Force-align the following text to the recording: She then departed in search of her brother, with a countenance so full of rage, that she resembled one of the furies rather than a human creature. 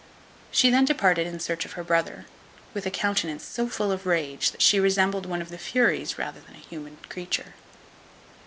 She 0.49 0.71
then 0.71 0.85
departed 0.85 1.27
in 1.27 1.39
search 1.39 1.63
of 1.63 1.73
her 1.73 1.83
brother, 1.83 2.25
with 2.73 2.87
a 2.87 2.89
countenance 2.89 3.45
so 3.45 3.69
full 3.69 3.91
of 3.91 4.07
rage, 4.07 4.49
that 4.49 4.63
she 4.63 4.79
resembled 4.79 5.27
one 5.27 5.43
of 5.43 5.49
the 5.49 5.59
furies 5.59 6.17
rather 6.17 6.39
than 6.39 6.55
a 6.55 6.67
human 6.67 6.97
creature. 7.07 7.53